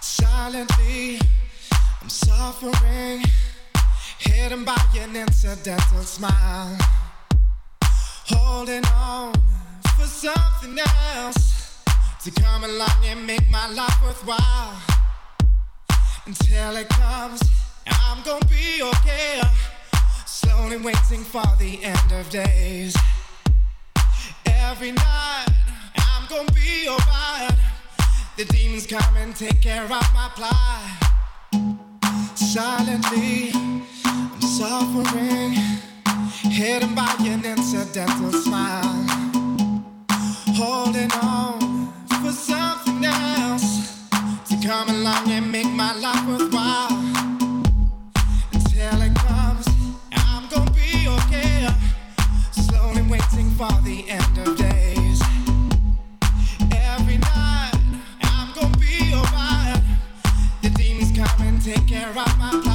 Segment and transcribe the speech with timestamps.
[0.00, 1.18] Silently,
[2.00, 3.24] I'm suffering,
[4.20, 6.78] hidden by an incidental smile.
[8.28, 9.34] Holding on
[9.96, 10.78] for something
[11.16, 11.82] else
[12.22, 14.80] to come along and make my life worthwhile.
[16.26, 17.67] Until it comes.
[18.10, 19.42] I'm gonna be okay.
[20.24, 22.96] Slowly waiting for the end of days.
[24.46, 25.46] Every night,
[25.94, 27.52] I'm gonna be alright.
[28.38, 30.96] The demons come and take care of my plight.
[32.34, 33.50] Silently,
[34.06, 35.52] I'm suffering,
[36.50, 39.04] hidden by an incidental smile.
[40.56, 44.08] Holding on for something else
[44.48, 46.67] to come along and make my life worthwhile.
[61.68, 62.67] take care of my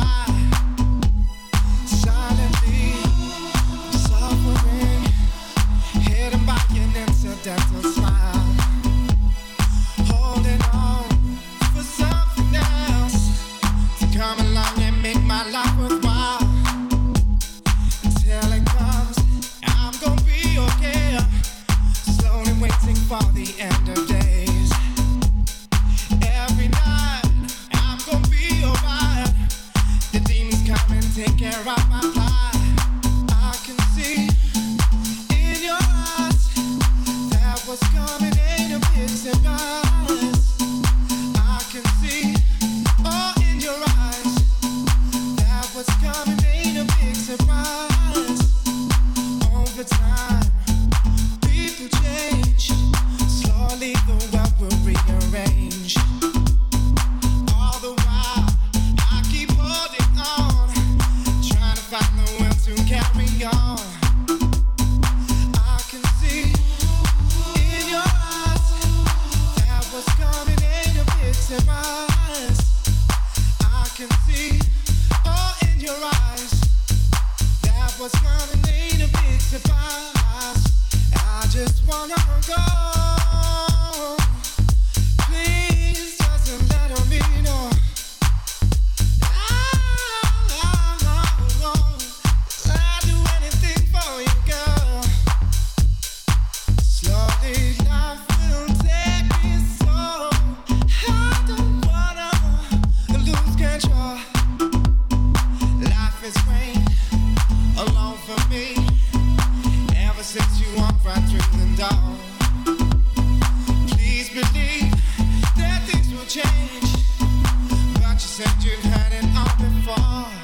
[118.33, 120.42] said you've had it all before.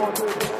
[0.00, 0.59] one, two, three.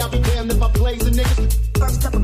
[0.00, 1.78] I'll be damned if I blaze the niggas.
[1.78, 2.17] First up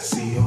[0.00, 0.37] see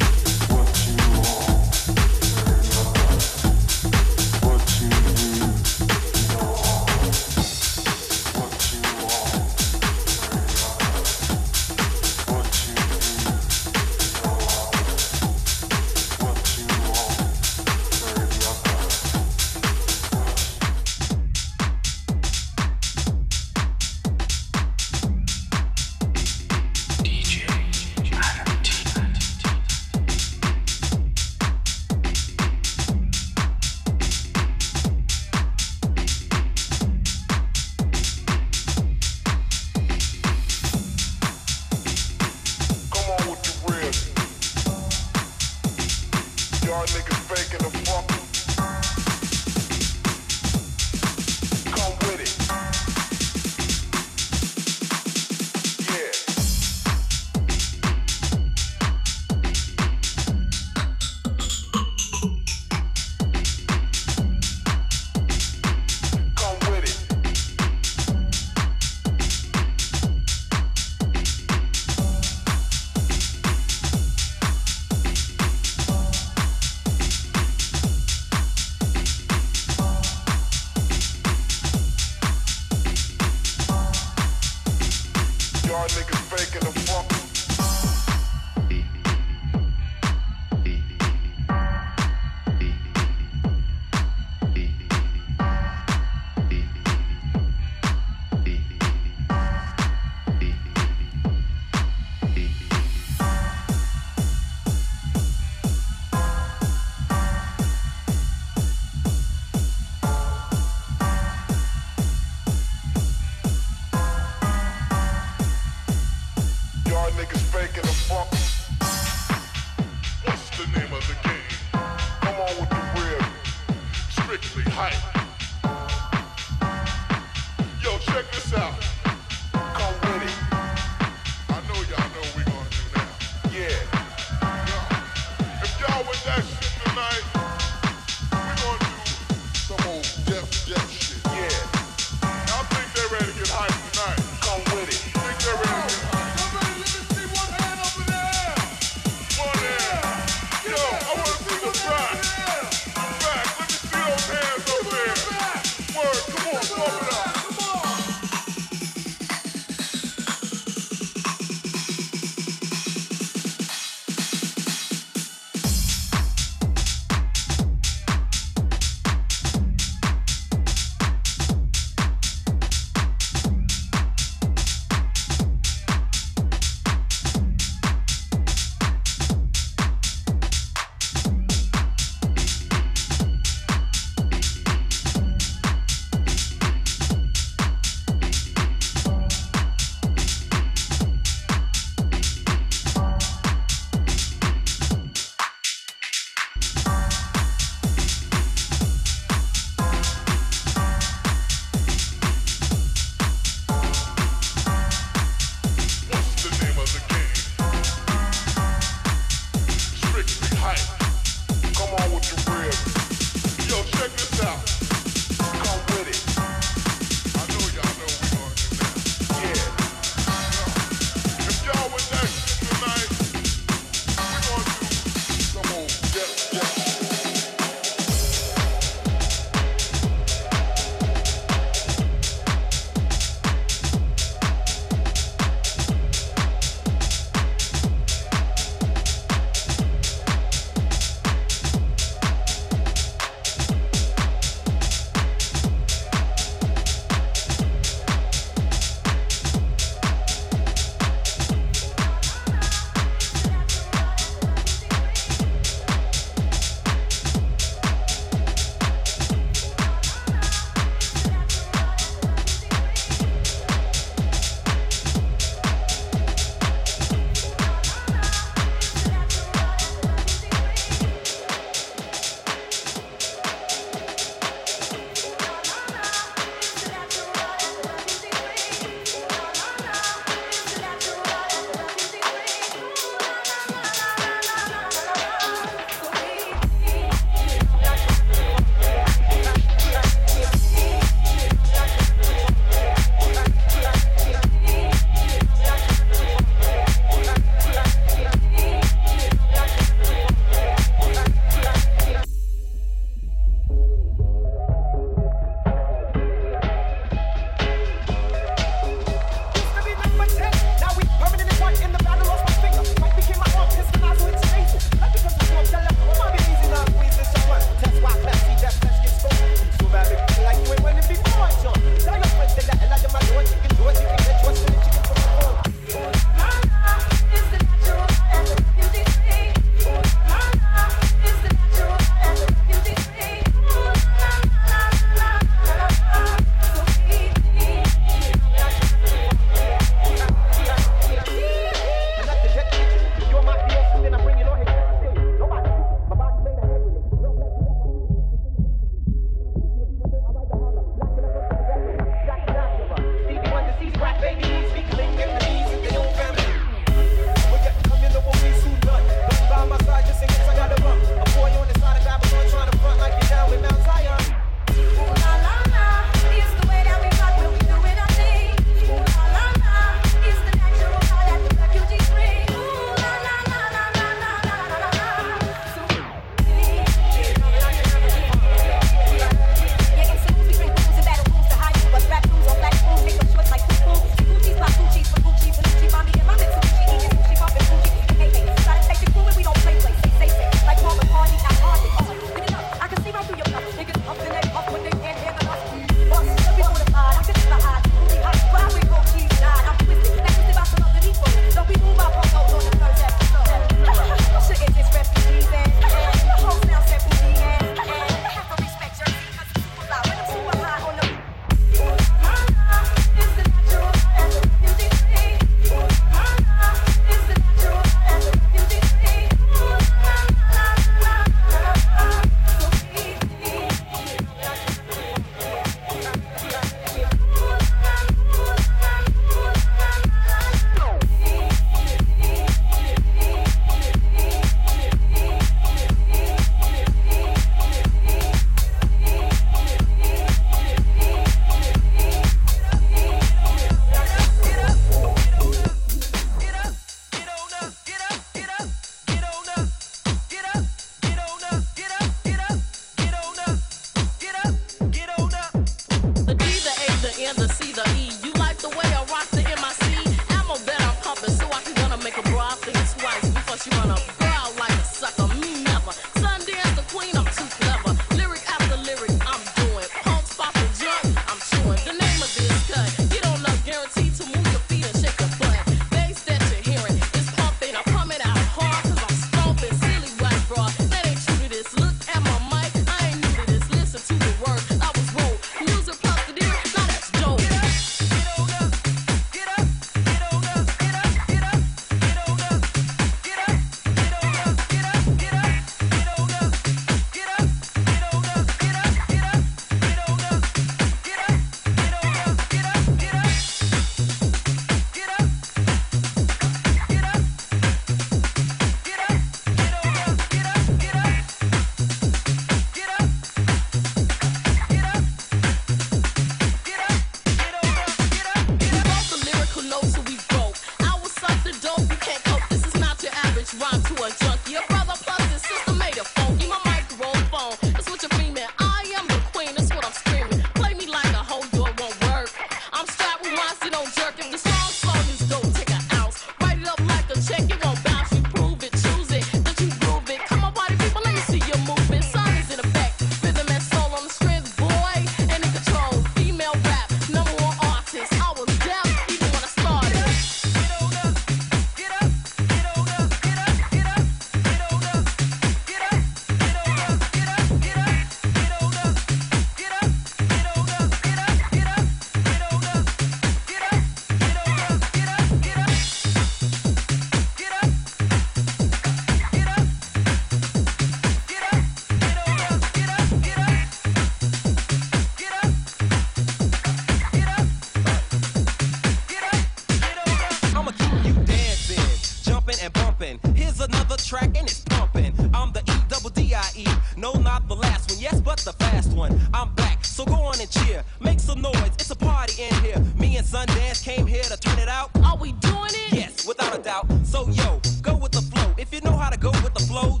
[588.72, 589.18] last one.
[589.34, 590.82] I'm back, so go on and cheer.
[591.00, 592.78] Make some noise, it's a party in here.
[592.98, 594.90] Me and Sundance came here to turn it out.
[595.04, 595.92] Are we doing it?
[595.92, 596.86] Yes, without a doubt.
[597.04, 598.54] So yo, go with the flow.
[598.58, 600.00] If you know how to go with the flow,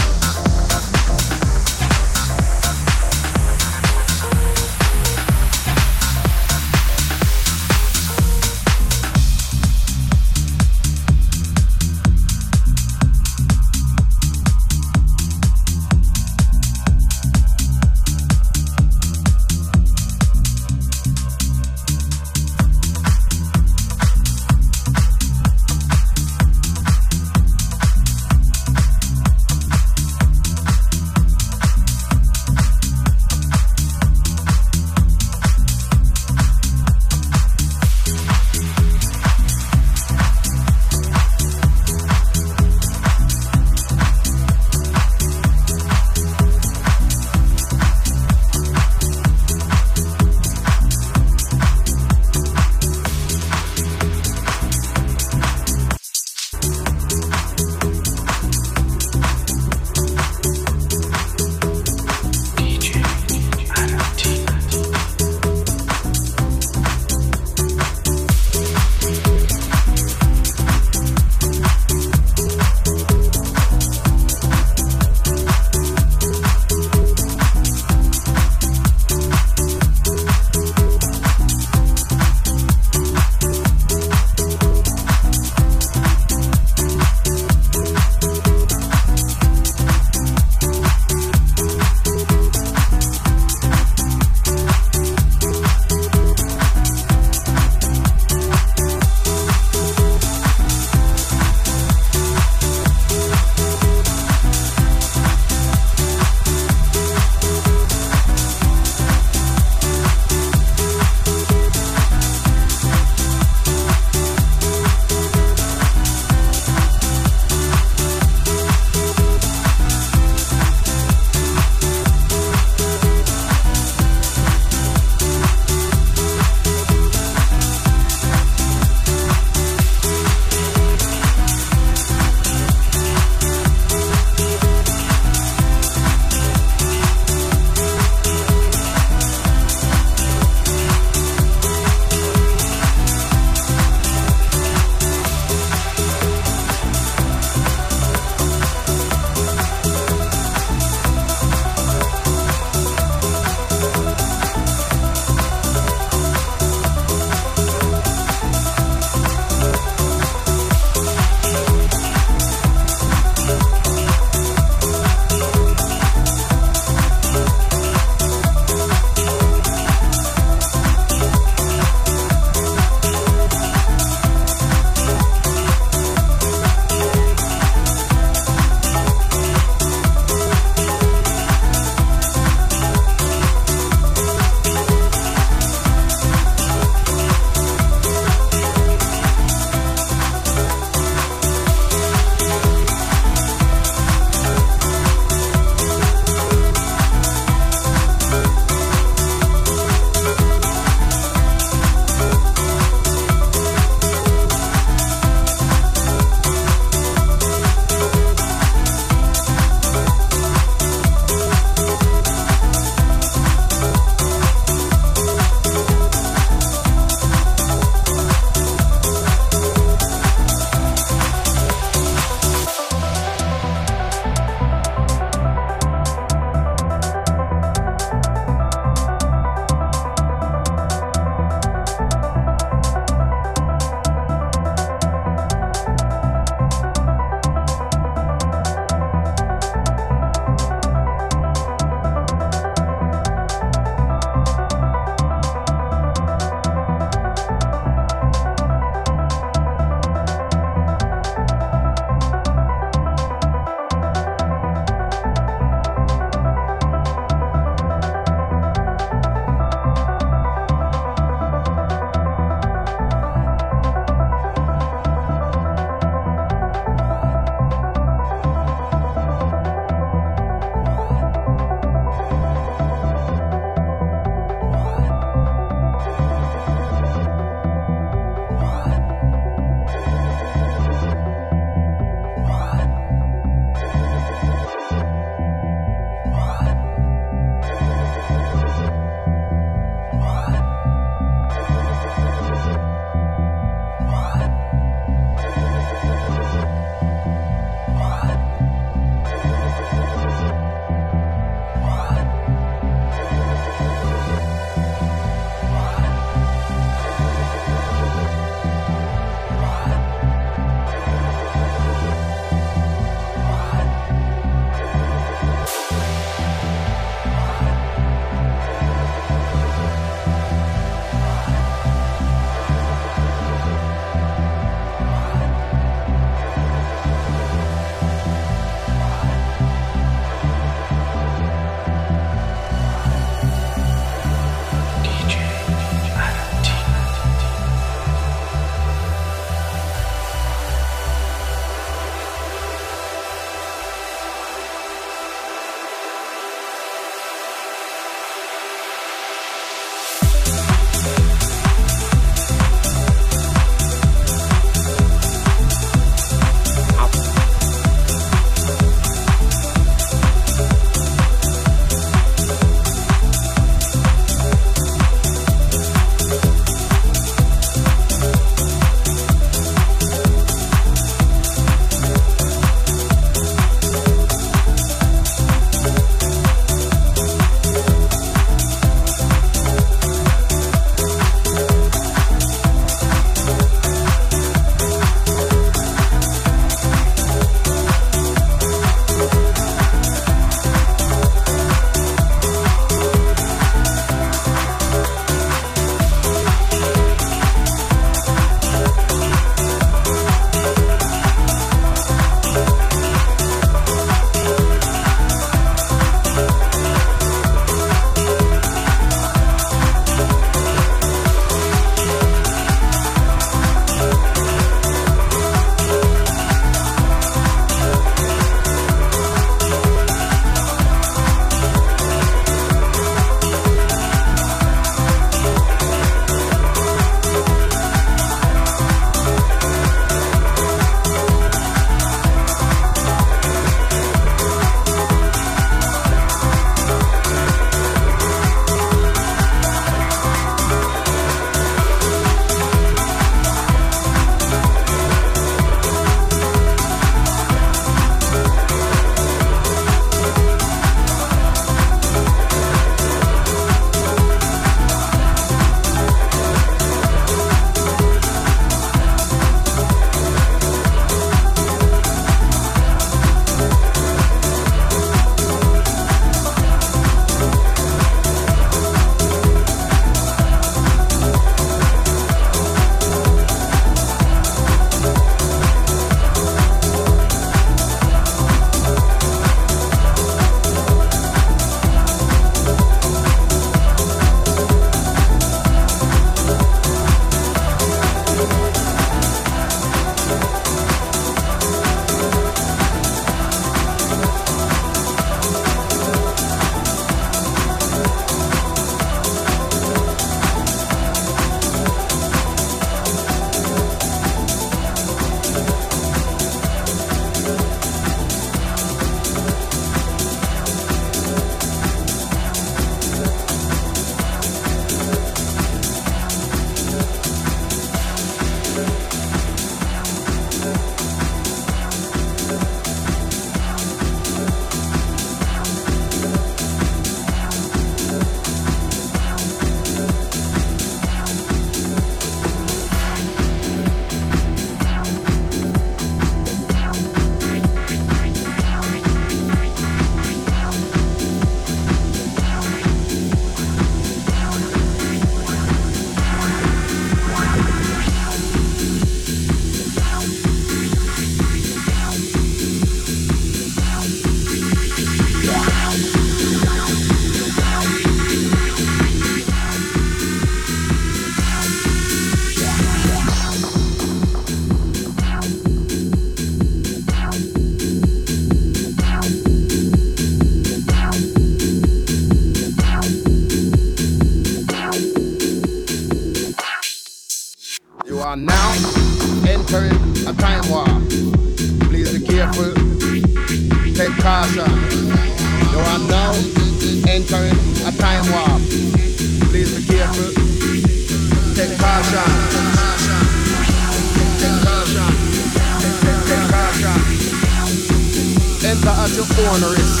[598.82, 600.00] Own risk.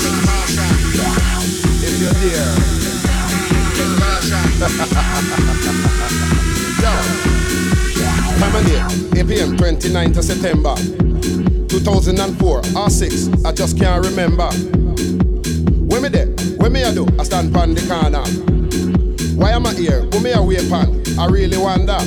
[1.82, 2.54] If you're there.
[6.80, 6.92] Yo.
[8.38, 9.56] Time of day, 8 p.m.
[9.56, 10.74] 29th of September
[11.68, 14.50] 2004 R6, I just can't remember.
[15.84, 16.26] Where me there?
[16.56, 17.06] Where me I do?
[17.18, 18.24] I stand on the corner.
[19.36, 20.02] Why am I here?
[20.02, 21.02] Who me a wait on?
[21.18, 21.98] I really wonder.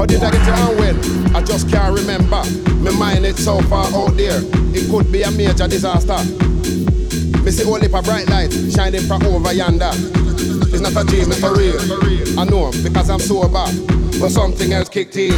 [0.00, 1.36] How did I get and when?
[1.36, 2.42] I just can't remember.
[2.76, 4.40] My mind is so far out there.
[4.72, 6.16] It could be a major disaster.
[7.44, 9.90] Me see only a bright light shining from over yonder.
[9.92, 12.40] It's not a dream, it's for real.
[12.40, 13.66] I know because I'm sober,
[14.18, 15.34] but something else kicked in.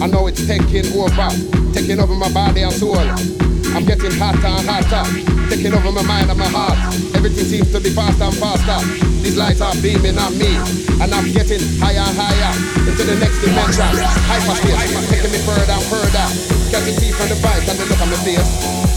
[0.00, 1.28] I know it's taking over,
[1.74, 2.94] taking over my body and soul.
[2.94, 7.09] I'm getting hotter and hotter, taking over my mind and my heart.
[7.20, 8.80] Everything seems to be faster and faster.
[9.20, 10.56] These lights are beaming on me,
[11.04, 12.52] and I'm getting higher and higher
[12.88, 13.92] into the next dimension.
[14.24, 16.26] Hyperspace, taking me further and further.
[16.72, 18.48] Can't you see from the vibes and the look on my face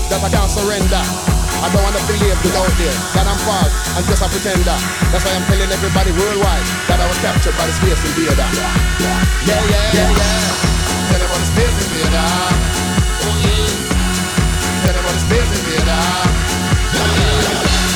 [0.07, 1.03] that I can't surrender?
[1.03, 4.78] I don't wanna believe without there that I'm false and just a pretender.
[5.11, 8.39] That's why I'm telling everybody worldwide that I was captured by the space invader.
[9.03, 9.19] Yeah,
[9.51, 11.11] yeah, yeah, yeah.
[11.11, 12.24] Tell about the space invader.
[12.24, 14.88] Oh yeah.
[14.88, 15.99] Tell about the space invader.
[16.88, 17.93] Oh yeah.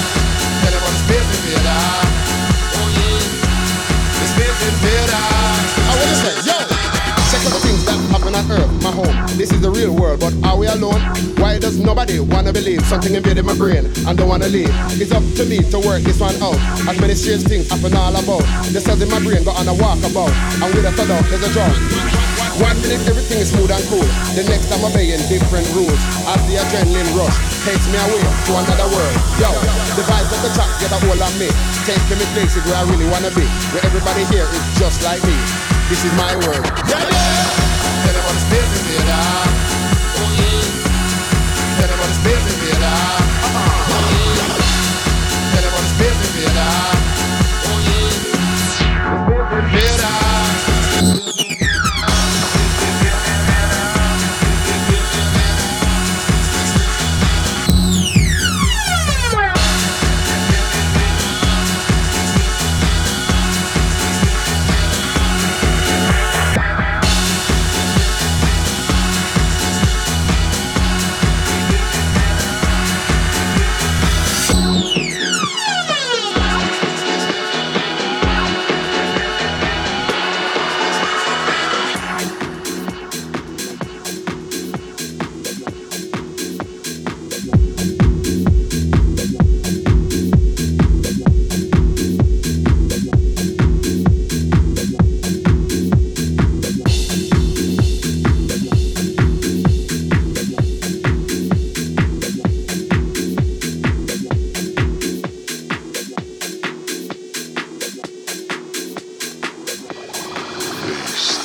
[9.37, 10.99] This is the real world, but are we alone?
[11.37, 14.73] Why does nobody wanna believe something invaded my brain and don't wanna leave?
[14.99, 16.57] It's up to me to work this one out.
[16.89, 18.41] As many strange things happen all about.
[18.73, 21.53] The cells in my brain go on a walkabout, and with a thud there's a
[21.53, 22.36] drought.
[22.57, 24.01] One minute everything is smooth and cool.
[24.33, 26.01] The next I'm obeying different rules.
[26.25, 29.13] As the adrenaline rush takes me away to another world.
[29.37, 29.53] Yo,
[29.93, 31.53] the vibes of the track get a hold of me.
[31.85, 33.45] taking me places where I really wanna be.
[33.77, 35.37] Where everybody here is just like me.
[35.85, 36.65] This is my world.
[36.89, 37.45] Yeah, yeah.
[38.09, 40.65] Tell them what space is here, Oh yeah.
[41.77, 44.49] Tell them what space is here, Oh yeah.
[45.53, 47.85] Tell them what space is Oh
[49.77, 50.26] yeah.